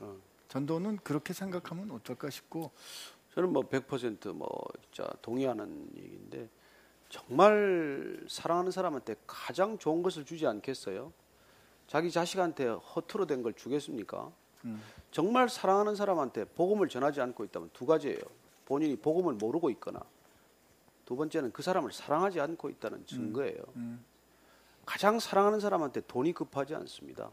어. 0.00 0.16
전도는 0.48 0.98
그렇게 0.98 1.32
생각하면 1.32 1.90
어떨까 1.90 2.30
싶고 2.30 2.70
저는 3.34 3.52
뭐 3.52 3.62
100%뭐 3.62 4.48
진짜 4.90 5.10
동의하는 5.20 5.90
얘기인데 5.96 6.48
정말 7.16 8.20
사랑하는 8.28 8.70
사람한테 8.70 9.16
가장 9.26 9.78
좋은 9.78 10.02
것을 10.02 10.24
주지 10.26 10.46
않겠어요? 10.46 11.12
자기 11.86 12.10
자식한테 12.10 12.66
허투루 12.66 13.26
된 13.26 13.42
걸 13.42 13.54
주겠습니까? 13.54 14.30
음. 14.64 14.82
정말 15.10 15.48
사랑하는 15.48 15.94
사람한테 15.94 16.44
복음을 16.44 16.88
전하지 16.88 17.20
않고 17.22 17.44
있다면 17.44 17.70
두 17.72 17.86
가지예요. 17.86 18.20
본인이 18.66 18.96
복음을 18.96 19.34
모르고 19.34 19.70
있거나 19.70 20.00
두 21.06 21.16
번째는 21.16 21.52
그 21.52 21.62
사람을 21.62 21.92
사랑하지 21.92 22.40
않고 22.40 22.68
있다는 22.68 23.06
증거예요. 23.06 23.62
음. 23.76 24.04
가장 24.84 25.18
사랑하는 25.18 25.60
사람한테 25.60 26.02
돈이 26.02 26.32
급하지 26.32 26.74
않습니다. 26.74 27.30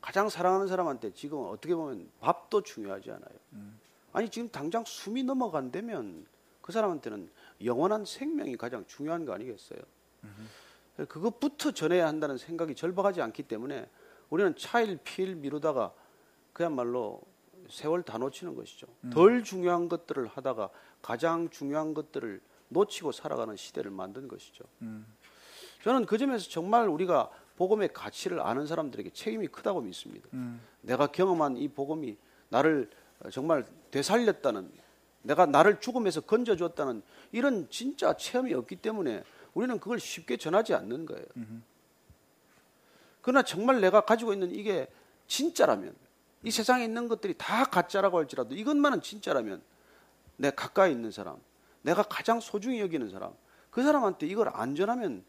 가장 0.00 0.28
사랑하는 0.28 0.66
사람한테 0.68 1.12
지금 1.14 1.38
어떻게 1.46 1.74
보면 1.74 2.10
밥도 2.20 2.62
중요하지 2.62 3.10
않아요. 3.12 3.38
아니 4.12 4.28
지금 4.28 4.48
당장 4.50 4.84
숨이 4.86 5.22
넘어간다면 5.24 6.26
그 6.68 6.72
사람한테는 6.72 7.30
영원한 7.64 8.04
생명이 8.04 8.58
가장 8.58 8.84
중요한 8.86 9.24
거 9.24 9.32
아니겠어요? 9.32 9.78
그것부터 11.08 11.70
전해야 11.70 12.06
한다는 12.06 12.36
생각이 12.36 12.74
절박하지 12.74 13.22
않기 13.22 13.44
때문에 13.44 13.88
우리는 14.28 14.54
차일 14.54 14.98
피일 15.02 15.34
미루다가 15.36 15.94
그야말로 16.52 17.22
세월 17.70 18.02
다 18.02 18.18
놓치는 18.18 18.54
것이죠. 18.54 18.86
덜 19.08 19.42
중요한 19.42 19.88
것들을 19.88 20.26
하다가 20.26 20.68
가장 21.00 21.48
중요한 21.48 21.94
것들을 21.94 22.38
놓치고 22.68 23.12
살아가는 23.12 23.56
시대를 23.56 23.90
만든 23.90 24.28
것이죠. 24.28 24.64
저는 25.84 26.04
그 26.04 26.18
점에서 26.18 26.50
정말 26.50 26.86
우리가 26.86 27.30
복음의 27.56 27.94
가치를 27.94 28.40
아는 28.40 28.66
사람들에게 28.66 29.08
책임이 29.08 29.46
크다고 29.46 29.80
믿습니다. 29.80 30.28
내가 30.82 31.06
경험한 31.06 31.56
이 31.56 31.68
복음이 31.68 32.18
나를 32.50 32.90
정말 33.32 33.64
되살렸다는 33.90 34.70
내가 35.28 35.44
나를 35.44 35.78
죽음에서 35.78 36.22
건져주었다는 36.22 37.02
이런 37.32 37.68
진짜 37.68 38.16
체험이 38.16 38.54
없기 38.54 38.76
때문에 38.76 39.22
우리는 39.52 39.78
그걸 39.78 40.00
쉽게 40.00 40.38
전하지 40.38 40.72
않는 40.72 41.04
거예요. 41.04 41.26
그러나 43.20 43.42
정말 43.42 43.82
내가 43.82 44.00
가지고 44.00 44.32
있는 44.32 44.54
이게 44.54 44.88
진짜라면 45.26 45.94
이 46.44 46.50
세상에 46.50 46.82
있는 46.82 47.08
것들이 47.08 47.34
다 47.36 47.64
가짜라고 47.64 48.16
할지라도 48.16 48.54
이것만은 48.54 49.02
진짜라면 49.02 49.60
내 50.38 50.50
가까이 50.50 50.92
있는 50.92 51.10
사람, 51.10 51.36
내가 51.82 52.02
가장 52.04 52.40
소중히 52.40 52.80
여기는 52.80 53.10
사람, 53.10 53.34
그 53.70 53.82
사람한테 53.82 54.26
이걸 54.26 54.48
안 54.54 54.74
전하면 54.74 55.24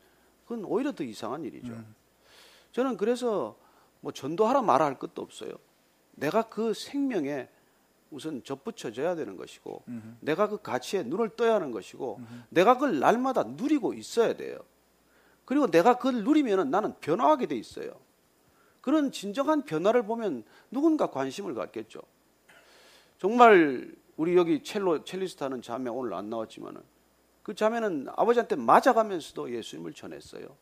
그건 0.45 0.63
오히려 0.63 0.93
더 0.93 1.03
이상한 1.03 1.43
일이죠. 1.43 1.73
저는 2.71 2.95
그래서 2.95 3.57
뭐 3.99 4.13
전도하라 4.13 4.61
말아 4.61 4.85
할 4.85 4.97
것도 4.97 5.21
없어요. 5.21 5.51
내가 6.11 6.43
그 6.43 6.73
생명에 6.73 7.49
우선 8.11 8.43
접붙여져야 8.43 9.15
되는 9.15 9.37
것이고 9.37 9.83
내가 10.19 10.47
그 10.47 10.61
가치에 10.61 11.03
눈을 11.03 11.35
떠야 11.35 11.55
하는 11.55 11.71
것이고 11.71 12.19
내가 12.49 12.75
그걸 12.75 12.99
날마다 12.99 13.43
누리고 13.43 13.93
있어야 13.93 14.35
돼요. 14.35 14.59
그리고 15.45 15.67
내가 15.67 15.97
그걸 15.97 16.23
누리면은 16.23 16.69
나는 16.69 16.93
변화하게 16.99 17.47
돼 17.47 17.55
있어요. 17.55 17.91
그런 18.81 19.11
진정한 19.11 19.63
변화를 19.63 20.03
보면 20.03 20.43
누군가 20.71 21.07
관심을 21.11 21.53
갖겠죠. 21.53 22.01
정말 23.17 23.93
우리 24.15 24.35
여기 24.35 24.63
첼로 24.63 25.03
첼리스트 25.03 25.43
하는 25.43 25.61
자매 25.61 25.89
오늘 25.89 26.13
안 26.13 26.29
나왔지만은 26.29 26.81
그 27.43 27.55
자매는 27.55 28.07
아버지한테 28.15 28.55
맞아가면서도 28.55 29.51
예수님을 29.55 29.93
전했어요. 29.93 30.55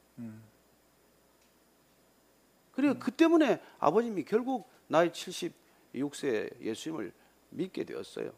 그리고 2.72 3.00
그 3.00 3.12
때문에 3.12 3.62
아버님이 3.80 4.24
결국 4.24 4.70
나이 4.88 5.10
76세에 5.12 6.62
예수님을 6.62 7.12
믿게 7.50 7.84
되었어요. 7.84 8.32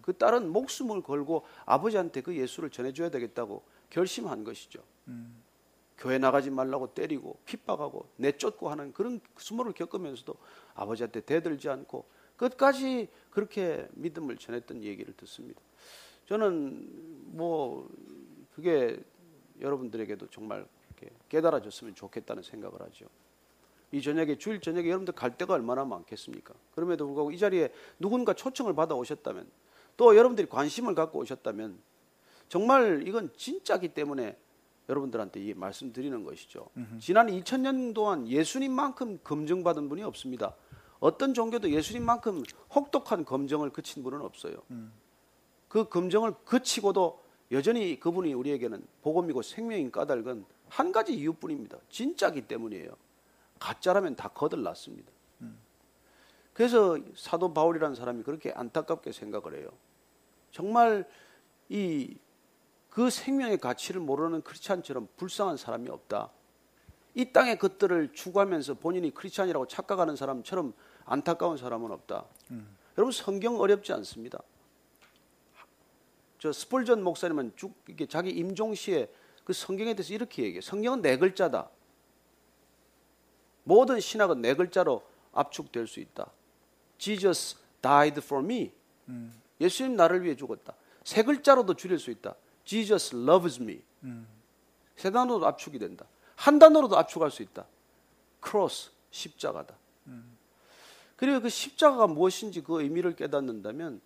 그 0.00 0.16
딸은 0.16 0.50
목숨을 0.50 1.02
걸고 1.02 1.44
아버지한테 1.66 2.22
그 2.22 2.34
예수를 2.36 2.70
전해줘야 2.70 3.10
되겠다고 3.10 3.62
결심한 3.90 4.44
것이죠. 4.44 4.82
교회 5.98 6.18
나가지 6.18 6.50
말라고 6.50 6.94
때리고 6.94 7.38
핍박하고 7.44 8.08
내쫓고 8.16 8.68
하는 8.68 8.92
그런 8.92 9.20
수모를 9.38 9.72
겪으면서도 9.72 10.34
아버지한테 10.74 11.20
대들지 11.20 11.68
않고 11.68 12.04
끝까지 12.36 13.08
그렇게 13.30 13.88
믿음을 13.92 14.36
전했던 14.36 14.82
얘기를 14.82 15.14
듣습니다. 15.16 15.60
저는 16.26 17.36
뭐 17.36 17.88
그게 18.54 19.02
여러분들에게도 19.60 20.28
정말 20.28 20.66
깨달아졌으면 21.28 21.94
좋겠다는 21.94 22.42
생각을 22.42 22.80
하죠. 22.82 23.06
이 23.92 24.02
저녁에 24.02 24.36
주일 24.36 24.60
저녁에 24.60 24.88
여러분들 24.88 25.14
갈 25.14 25.36
데가 25.36 25.54
얼마나 25.54 25.84
많겠습니까? 25.84 26.54
그럼에도 26.74 27.06
불구하고 27.06 27.30
이 27.30 27.38
자리에 27.38 27.70
누군가 27.98 28.32
초청을 28.34 28.74
받아 28.74 28.94
오셨다면 28.94 29.48
또 29.96 30.16
여러분들이 30.16 30.48
관심을 30.48 30.94
갖고 30.94 31.20
오셨다면 31.20 31.78
정말 32.48 33.06
이건 33.06 33.30
진짜기 33.36 33.88
때문에 33.88 34.36
여러분들한테 34.88 35.40
이 35.40 35.54
말씀드리는 35.54 36.22
것이죠. 36.24 36.68
지난 37.00 37.26
2000년 37.28 37.94
동안 37.94 38.28
예수님만큼 38.28 39.20
검증받은 39.24 39.88
분이 39.88 40.02
없습니다. 40.04 40.54
어떤 41.00 41.34
종교도 41.34 41.70
예수님만큼 41.70 42.42
혹독한 42.74 43.24
검증을 43.24 43.70
그친 43.70 44.02
분은 44.02 44.20
없어요. 44.20 44.56
그 45.68 45.88
검증을 45.88 46.34
그치고도 46.44 47.20
여전히 47.52 47.98
그분이 47.98 48.32
우리에게는 48.34 48.86
복음이고 49.02 49.42
생명인 49.42 49.90
까닭은 49.90 50.44
한 50.68 50.92
가지 50.92 51.14
이유뿐입니다. 51.14 51.78
진짜기 51.88 52.42
때문이에요. 52.42 52.90
가짜라면 53.58 54.16
다 54.16 54.28
거들났습니다. 54.28 55.10
그래서 56.52 56.98
사도 57.14 57.52
바울이라는 57.52 57.94
사람이 57.94 58.22
그렇게 58.22 58.50
안타깝게 58.52 59.12
생각을 59.12 59.58
해요. 59.58 59.70
정말 60.50 61.08
이 61.68 62.16
그 62.96 63.10
생명의 63.10 63.58
가치를 63.58 64.00
모르는 64.00 64.40
크리스찬처럼 64.40 65.06
불쌍한 65.18 65.58
사람이 65.58 65.90
없다. 65.90 66.30
이 67.12 67.30
땅의 67.30 67.58
것들을 67.58 68.14
추구하면서 68.14 68.72
본인이 68.72 69.12
크리스찬이라고 69.12 69.66
착각하는 69.66 70.16
사람처럼 70.16 70.72
안타까운 71.04 71.58
사람은 71.58 71.90
없다. 71.90 72.24
여러분 72.96 73.12
성경 73.12 73.60
어렵지 73.60 73.92
않습니다. 73.92 74.38
저 76.38 76.50
스폴전 76.50 77.02
목사님은 77.02 77.52
쭉 77.54 77.74
이게 77.86 78.06
자기 78.06 78.30
임종 78.30 78.74
시에 78.74 79.12
그 79.44 79.52
성경에 79.52 79.92
대해서 79.92 80.14
이렇게 80.14 80.44
얘기해요. 80.44 80.62
성경은 80.62 81.02
네 81.02 81.18
글자다. 81.18 81.68
모든 83.66 83.98
신학은 83.98 84.42
네 84.42 84.54
글자로 84.54 85.02
압축될 85.32 85.88
수 85.88 85.98
있다. 85.98 86.30
Jesus 86.98 87.56
died 87.82 88.20
for 88.22 88.44
me. 88.44 88.72
예수님 89.60 89.96
나를 89.96 90.22
위해 90.22 90.36
죽었다. 90.36 90.74
세 91.02 91.24
글자로도 91.24 91.74
줄일 91.74 91.98
수 91.98 92.12
있다. 92.12 92.36
Jesus 92.64 93.14
loves 93.14 93.60
me. 93.60 93.82
세 94.94 95.10
단어도 95.10 95.44
압축이 95.46 95.80
된다. 95.80 96.06
한 96.36 96.60
단어로도 96.60 96.96
압축할 96.96 97.32
수 97.32 97.42
있다. 97.42 97.66
cross 98.40 98.92
십자가다. 99.10 99.74
그리고 101.16 101.40
그 101.40 101.48
십자가가 101.48 102.06
무엇인지 102.06 102.62
그 102.62 102.82
의미를 102.82 103.16
깨닫는다면 103.16 104.00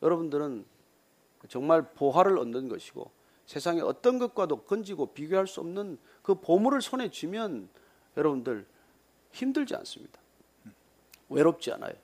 여러분들은 0.00 0.64
정말 1.48 1.82
보화를 1.82 2.38
얻는 2.38 2.70
것이고 2.70 3.10
세상의 3.44 3.82
어떤 3.82 4.18
것과도 4.18 4.62
건지고 4.62 5.12
비교할 5.12 5.46
수 5.46 5.60
없는 5.60 5.98
그 6.22 6.36
보물을 6.36 6.80
손에 6.80 7.10
쥐면 7.10 7.68
여러분들 8.16 8.64
힘들지 9.32 9.74
않습니다. 9.76 10.20
외롭지 11.28 11.72
않아요. 11.72 11.94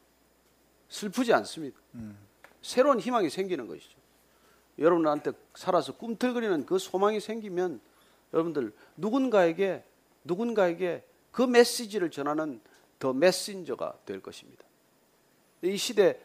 슬프지 0.89 1.33
않습니다. 1.35 1.79
새로운 2.63 2.99
희망이 2.99 3.31
생기는 3.31 3.67
것이죠. 3.67 3.97
여러분한테 4.79 5.33
살아서 5.55 5.97
꿈틀거리는 5.97 6.67
그 6.67 6.79
소망이 6.79 7.21
생기면 7.21 7.81
여러분들 8.33 8.73
누군가에게 8.97 9.85
누군가에게 10.25 11.05
그 11.31 11.43
메시지를 11.43 12.11
전하는 12.11 12.61
더 12.99 13.13
메신저가 13.13 13.99
될 14.05 14.21
것입니다. 14.21 14.65
이 15.63 15.77
시대 15.77 16.21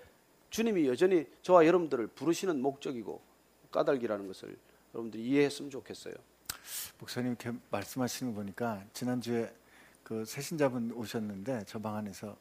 주님이 0.49 0.87
여전히 0.87 1.25
저와 1.41 1.65
여러분들을 1.65 2.07
부르시는 2.07 2.61
목적이고 2.61 3.21
까닭이라는 3.71 4.27
것을 4.27 4.55
여러분들이 4.93 5.23
이해했으면 5.23 5.71
좋겠어요. 5.71 6.13
목사님 6.99 7.35
말씀하시는 7.71 8.33
거 8.33 8.39
보니까 8.39 8.83
지난주에 8.93 9.51
그 10.03 10.25
새신자분 10.25 10.91
오셨는데 10.93 11.63
저 11.65 11.79
방 11.79 11.95
안에서 11.95 12.35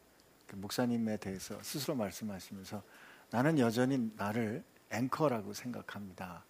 그 0.46 0.56
목사님에 0.56 1.16
대해서 1.16 1.58
스스로 1.62 1.94
말씀하시면서 1.94 2.82
나는 3.30 3.58
여전히 3.58 4.10
나를 4.16 4.62
앵커라고 4.90 5.54
생각합니다. 5.54 6.44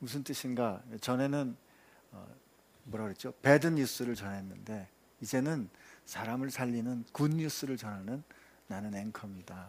무슨 0.00 0.24
뜻인가? 0.24 0.82
전에는 1.00 1.56
어, 2.12 2.26
뭐라 2.84 3.04
그랬죠? 3.04 3.32
bad 3.42 3.66
news를 3.68 4.14
전했는데 4.14 4.88
이제는 5.20 5.68
사람을 6.06 6.50
살리는 6.50 7.04
good 7.12 7.28
news를 7.30 7.76
전하는 7.76 8.22
나는 8.66 8.94
앵커입니다. 8.94 9.68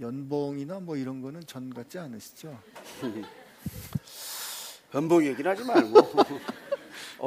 연봉이나 0.00 0.80
뭐 0.80 0.96
이런 0.96 1.20
거는 1.20 1.46
전 1.46 1.72
같지 1.72 1.98
않으시죠? 1.98 2.58
연봉 4.94 5.24
얘기는 5.24 5.48
하지 5.50 5.64
말고 5.64 5.92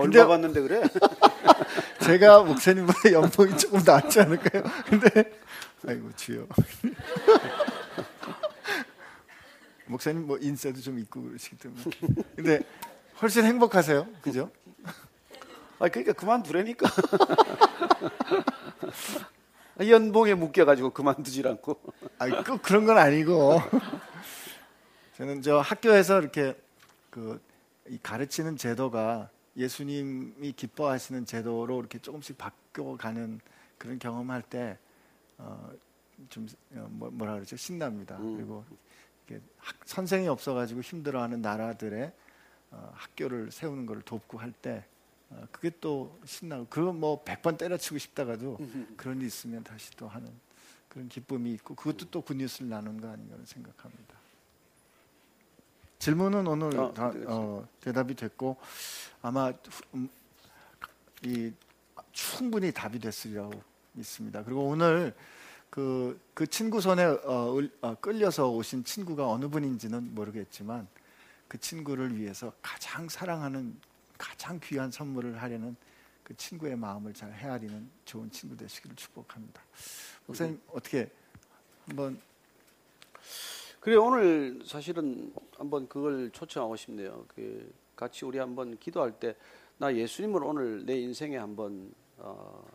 근데- 0.01 0.19
얼마 0.19 0.27
받는데 0.27 0.61
그래? 0.61 0.81
제가 2.07 2.41
목사님보다 2.43 3.11
연봉이 3.11 3.57
조금 3.57 3.83
낫지 3.83 4.21
않을까요? 4.21 4.63
근데 4.85 5.29
아이고 5.85 6.09
주여. 6.15 6.47
목사님 9.87 10.25
뭐 10.25 10.37
인세도 10.37 10.79
좀 10.79 10.97
있고 10.99 11.21
그러시기 11.23 11.57
때문에. 11.57 11.83
근데 12.33 12.61
훨씬 13.21 13.43
행복하세요. 13.43 14.07
그죠? 14.21 14.49
아 15.79 15.89
그러니까 15.89 16.13
그만두라니까. 16.13 16.89
연봉에 19.85 20.33
묶여가지고 20.33 20.91
그만두질 20.91 21.45
않고. 21.45 21.77
아니 22.19 22.41
꼭 22.45 22.61
그런 22.61 22.85
건 22.85 22.97
아니고. 22.97 23.61
저는 25.17 25.41
저 25.41 25.59
학교에서 25.59 26.21
이렇게 26.21 26.55
그이 27.09 27.99
가르치는 28.01 28.55
제도가 28.55 29.29
예수님이 29.57 30.51
기뻐하시는 30.53 31.25
제도로 31.25 31.79
이렇게 31.79 31.97
조금씩 31.99 32.37
바뀌어가는 32.37 33.39
그런 33.77 33.99
경험할 33.99 34.43
때 34.43 34.77
어, 35.39 35.71
좀 36.29 36.47
어, 36.73 36.87
뭐, 36.91 37.09
뭐라 37.09 37.33
그러죠 37.33 37.57
신납니다. 37.57 38.17
음. 38.17 38.37
그리고 38.37 38.63
이렇게 39.27 39.43
학- 39.57 39.75
선생이 39.85 40.27
없어가지고 40.27 40.81
힘들어하는 40.81 41.41
나라들의 41.41 42.13
어, 42.71 42.91
학교를 42.93 43.51
세우는 43.51 43.85
걸 43.87 44.01
돕고 44.03 44.37
할때 44.37 44.85
어, 45.31 45.45
그게 45.51 45.71
또 45.81 46.17
신나고 46.23 46.67
그거 46.69 46.93
뭐 46.93 47.23
100번 47.23 47.57
때려치고 47.57 47.97
싶다가도 47.97 48.57
그런 48.95 49.19
일 49.21 49.27
있으면 49.27 49.63
다시 49.63 49.91
또 49.97 50.07
하는 50.07 50.31
그런 50.87 51.09
기쁨이 51.09 51.53
있고 51.53 51.75
그것도 51.75 52.09
또 52.11 52.21
굿뉴스를 52.21 52.69
나누는 52.69 53.01
거 53.01 53.09
아닌가 53.09 53.35
생각합니다. 53.43 54.15
질문은 55.99 56.45
오늘 56.47 56.77
어, 56.79 56.93
다 56.93 57.11
네, 57.11 57.23
어, 57.27 57.67
대답이 57.81 58.13
됐고 58.15 58.57
아마 59.21 59.49
후- 59.51 59.83
음, 59.95 60.09
이 61.23 61.51
충분히 62.11 62.71
답이 62.71 62.99
됐으리라고 62.99 63.51
믿습니다. 63.93 64.43
그리고 64.43 64.67
오늘 64.67 65.15
그, 65.69 66.19
그 66.33 66.45
친구 66.47 66.79
손에 66.81 67.03
어, 67.03 67.55
을- 67.57 67.71
어, 67.81 67.95
끌려서 67.95 68.49
오신 68.51 68.83
친구가 68.83 69.27
어느 69.27 69.47
분인지는 69.47 70.13
모르겠지만 70.13 70.87
그 71.47 71.59
친구를 71.59 72.15
위해서 72.17 72.53
가장 72.61 73.09
사랑하는 73.09 73.79
가장 74.17 74.59
귀한 74.63 74.91
선물을 74.91 75.41
하려는 75.41 75.75
그 76.23 76.35
친구의 76.35 76.75
마음을 76.75 77.13
잘 77.13 77.31
헤아리는 77.33 77.89
좋은 78.05 78.29
친구 78.31 78.55
되시기를 78.57 78.95
축복합니다. 78.95 79.61
목사님 80.25 80.61
어떻게 80.73 81.09
한번 81.87 82.19
그래 83.87 83.95
오늘 83.95 84.59
사실은 84.65 85.31
한번 85.55 85.87
그걸 85.87 86.29
초청하고 86.31 86.75
싶네요. 86.75 87.23
그 87.33 87.73
같이 87.95 88.25
우리 88.25 88.37
한번 88.37 88.77
기도할 88.77 89.17
때 89.17 89.33
나 89.77 89.95
예수님을 89.95 90.43
오늘 90.43 90.85
내 90.85 90.99
인생에 90.99 91.37
한번 91.37 91.93
어, 92.17 92.67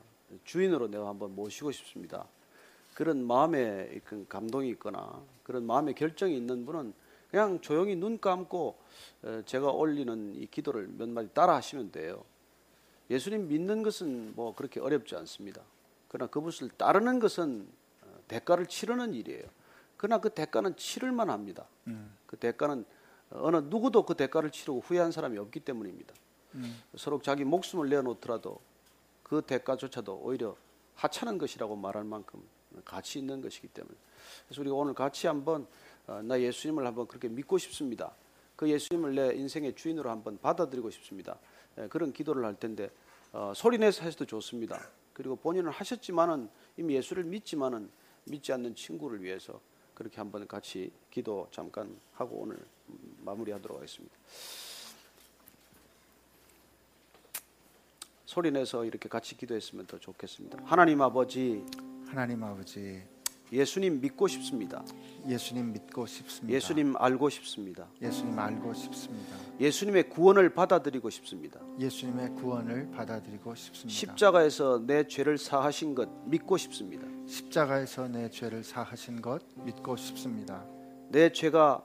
주인으로 0.45 0.89
내가 0.89 1.09
한번 1.09 1.35
모시고 1.35 1.71
싶습니다. 1.73 2.27
그런 2.95 3.27
마음에 3.27 4.01
그 4.05 4.25
감동이 4.29 4.71
있거나 4.71 5.23
그런 5.43 5.67
마음의 5.67 5.97
결정이 5.97 6.35
있는 6.35 6.65
분은 6.65 6.95
그냥 7.31 7.61
조용히 7.61 7.97
눈 7.97 8.19
감고 8.21 8.79
어, 9.25 9.43
제가 9.45 9.71
올리는 9.71 10.35
이 10.37 10.47
기도를 10.47 10.89
몇 10.97 11.09
마디 11.09 11.29
따라 11.35 11.57
하시면 11.57 11.91
돼요. 11.91 12.25
예수님 13.11 13.49
믿는 13.49 13.83
것은 13.83 14.33
뭐 14.35 14.55
그렇게 14.55 14.81
어렵지 14.81 15.17
않습니다. 15.17 15.61
그러나 16.09 16.31
그것을 16.31 16.71
따르는 16.71 17.19
것은 17.19 17.69
어, 18.03 18.19
대가를 18.29 18.67
치르는 18.67 19.13
일이에요. 19.13 19.45
그러나 20.03 20.21
그 20.21 20.31
대가는 20.31 20.75
치를만 20.75 21.31
합니다. 21.31 21.69
그 22.27 22.37
대가는 22.37 22.85
어느 23.31 23.59
누구도 23.59 24.05
그 24.05 24.17
대가를 24.17 24.51
치르고 24.51 24.81
후회한 24.81 25.13
사람이 25.13 25.39
없기 25.39 25.61
때문입니다. 25.61 26.13
서로 26.97 27.23
자기 27.23 27.45
목숨을 27.45 27.89
내어놓더라도 27.89 28.61
그 29.23 29.43
대가조차도 29.43 30.23
오히려 30.25 30.57
하찮은 30.97 31.39
것이라고 31.39 31.77
말할 31.77 32.03
만큼 32.03 32.43
가치 32.85 33.21
있는 33.21 33.41
것이기 33.41 33.69
때문에 33.69 33.95
그래서 34.49 34.61
우리가 34.63 34.75
오늘 34.75 34.93
같이 34.93 35.29
한번 35.29 35.69
어, 36.09 36.21
나 36.21 36.41
예수님을 36.41 36.85
한번 36.85 37.07
그렇게 37.07 37.29
믿고 37.29 37.57
싶습니다. 37.59 38.13
그 38.57 38.69
예수님을 38.69 39.15
내 39.15 39.35
인생의 39.37 39.77
주인으로 39.77 40.11
한번 40.11 40.37
받아들이고 40.41 40.91
싶습니다. 40.91 41.39
예, 41.79 41.87
그런 41.87 42.13
기도를 42.13 42.45
할 42.45 42.57
텐데 42.57 42.91
어, 43.31 43.53
소리내서 43.55 44.05
하셔도 44.05 44.25
좋습니다. 44.25 44.85
그리고 45.13 45.37
본인은 45.37 45.71
하셨지만은 45.71 46.51
이미 46.77 46.97
예수를 46.97 47.23
믿지만은 47.23 47.89
믿지 48.25 48.53
않는 48.53 48.75
친구를 48.75 49.23
위해서 49.23 49.61
그렇게 49.95 50.17
한번 50.17 50.47
같이 50.47 50.93
기도 51.11 51.49
잠깐 51.51 51.99
하고 52.15 52.37
오늘 52.37 52.57
음, 52.89 53.17
마무리하도록 53.25 53.77
하겠습니다. 53.79 54.15
소리내서 58.27 58.85
이렇게 58.87 59.09
같이 59.09 59.37
기도했으면 59.37 59.87
더 59.87 59.99
좋겠습니다. 59.99 60.59
하나님 60.65 61.03
아버지, 61.03 61.65
하나님 62.07 62.43
아버지 62.43 63.03
예수님 63.53 64.01
믿고 64.01 64.27
싶습니다. 64.29 64.83
예수님 65.29 65.75
믿고 65.75 66.07
싶습니다. 66.07 66.57
예수님 66.57 66.95
알고 66.97 67.29
싶습니다. 67.29 67.87
예수님 68.01 68.39
알고 68.39 68.73
싶습니다. 68.73 69.37
예수님의 69.61 70.09
구원을 70.09 70.55
받아들이고 70.55 71.11
싶습니다. 71.11 71.61
예수님의 71.79 72.31
구원을 72.37 72.91
받아들이고 72.93 73.55
싶습니다. 73.55 73.91
십자가에서 73.91 74.83
내 74.87 75.07
죄를 75.07 75.37
사하신 75.37 75.95
것 75.95 76.09
믿고 76.25 76.57
싶습니다. 76.57 77.07
십자가에서 77.27 78.09
내 78.09 78.29
죄를 78.29 78.65
사하신 78.65 79.23
것 79.23 79.43
믿고 79.57 79.97
싶습니다. 79.97 80.65
내 81.11 81.31
죄가 81.33 81.85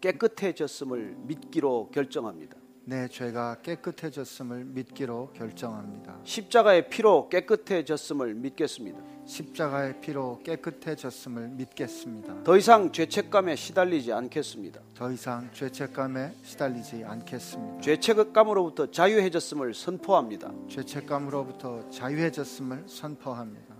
깨끗해졌음을 0.00 1.16
믿기로 1.26 1.90
결정합니다. 1.92 2.56
내 2.88 3.06
죄가 3.06 3.56
깨끗해졌음을 3.60 4.64
믿기로 4.64 5.32
결정합니다. 5.34 6.20
십자가의 6.24 6.88
피로 6.88 7.28
깨끗해졌음을 7.28 8.32
믿겠습니다. 8.32 8.98
십자가의 9.26 10.00
피로 10.00 10.38
깨끗해졌음을 10.42 11.48
믿겠습니다. 11.48 12.44
더 12.44 12.56
이상 12.56 12.90
죄책감에 12.90 13.56
시달리지 13.56 14.10
않겠습니다. 14.14 14.80
더 14.94 15.12
이상 15.12 15.52
죄책감에 15.52 16.32
시달리지 16.42 17.04
않겠습니다. 17.04 17.82
죄책감으로부터 17.82 18.90
자유해졌음을 18.90 19.74
선포합니다. 19.74 20.50
죄책감으로부터 20.70 21.90
자유해졌음을 21.90 22.84
선포합니다. 22.86 23.77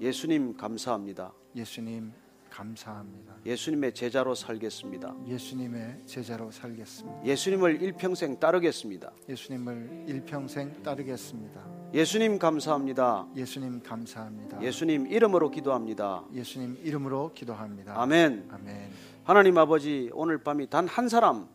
예수님 0.00 0.56
감사합니다. 0.56 1.32
예수님 1.56 2.12
감사합니다. 2.50 3.34
예수님의 3.44 3.94
제자로 3.94 4.34
살겠습니다. 4.34 5.14
예수님의 5.26 6.02
제자로 6.06 6.50
살겠습니다. 6.50 7.24
예수님을 7.24 7.82
일평생 7.82 8.38
따르겠습니다. 8.38 9.12
예수님을 9.28 10.04
일평생 10.06 10.82
따르겠습니다. 10.82 11.60
예수님 11.94 12.38
감사합니다. 12.38 13.26
예수님 13.36 13.82
감사합니다. 13.82 14.62
예수님 14.62 15.06
이름으로 15.08 15.50
기도합니다. 15.50 16.24
예수님 16.34 16.78
이름으로 16.82 17.32
기도합니다. 17.34 18.00
아멘. 18.00 18.48
아멘. 18.50 18.90
하나님 19.24 19.58
아버지 19.58 20.10
오늘 20.14 20.38
밤이 20.38 20.68
단 20.68 20.86
한 20.86 21.08
사람 21.08 21.48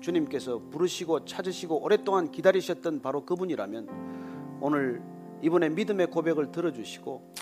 주님께서 0.00 0.58
부르시고 0.70 1.24
찾으시고 1.24 1.82
오랫동안 1.82 2.30
기다리셨던 2.30 3.00
바로 3.02 3.24
그분이라면 3.24 4.58
오늘 4.60 5.02
이번에 5.42 5.68
믿음의 5.70 6.08
고백을 6.08 6.52
들어주시고. 6.52 7.34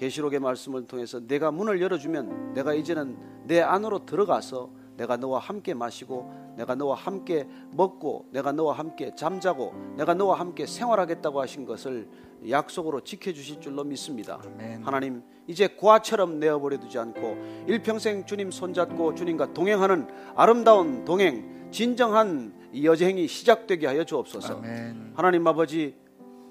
계시록의 0.00 0.40
말씀을 0.40 0.86
통해서 0.86 1.20
내가 1.20 1.50
문을 1.50 1.82
열어주면 1.82 2.54
내가 2.54 2.72
이제는 2.72 3.18
내 3.44 3.60
안으로 3.60 4.06
들어가서 4.06 4.70
내가 4.96 5.18
너와 5.18 5.38
함께 5.38 5.74
마시고 5.74 6.54
내가 6.56 6.74
너와 6.74 6.94
함께 6.94 7.46
먹고 7.72 8.26
내가 8.32 8.52
너와 8.52 8.78
함께 8.78 9.12
잠자고 9.14 9.74
내가 9.98 10.14
너와 10.14 10.40
함께 10.40 10.64
생활하겠다고 10.64 11.40
하신 11.42 11.66
것을 11.66 12.08
약속으로 12.48 13.02
지켜주실 13.02 13.60
줄로 13.60 13.84
믿습니다. 13.84 14.40
아멘. 14.42 14.82
하나님 14.84 15.22
이제 15.46 15.68
고아처럼 15.68 16.40
내어버려 16.40 16.78
두지 16.78 16.98
않고 16.98 17.36
일평생 17.66 18.24
주님 18.24 18.50
손잡고 18.50 19.14
주님과 19.14 19.52
동행하는 19.52 20.08
아름다운 20.34 21.04
동행 21.04 21.68
진정한 21.70 22.54
이 22.72 22.86
여정이 22.86 23.26
시작되게 23.26 23.86
하여 23.86 24.04
주옵소서. 24.04 24.58
아멘. 24.58 25.12
하나님 25.14 25.46
아버지 25.46 25.94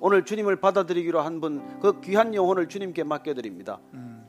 오늘 0.01 0.23
주님을 0.25 0.57
받아들이기로 0.57 1.19
한 1.21 1.39
분 1.41 1.61
그 1.81 1.99
귀한 2.01 2.33
영혼을 2.33 2.67
주님께 2.67 3.03
맡겨드립니다. 3.03 3.79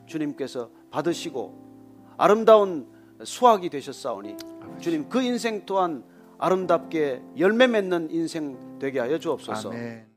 주님께서 0.05 0.69
받으시고 0.91 2.13
아름다운 2.17 2.87
수확이 3.23 3.69
되셨사오니 3.69 4.35
주님 4.79 5.07
그 5.09 5.21
인생 5.21 5.65
또한 5.65 6.03
아름답게 6.37 7.21
열매 7.37 7.67
맺는 7.67 8.09
인생 8.11 8.77
되게 8.79 8.99
하여 8.99 9.17
주옵소서. 9.19 9.69
아멘. 9.69 10.10